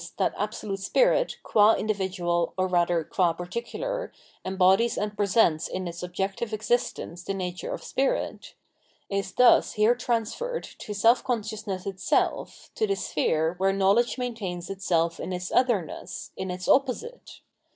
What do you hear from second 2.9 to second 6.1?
qua particular, embodies and presents in its